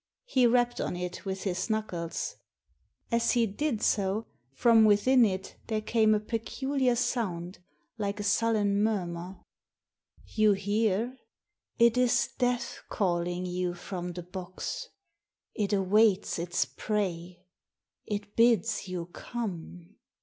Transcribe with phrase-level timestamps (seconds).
[0.25, 2.35] He rapped on it with his knuckles*
[3.11, 7.59] As he did so, from within it there came a peculiar sound
[7.99, 9.39] like a sullen murmur.
[10.25, 11.19] "You hear?
[11.77, 14.89] It is death calling to you from the box.
[15.53, 17.45] It awaits its prey.
[18.07, 19.97] It bids you come."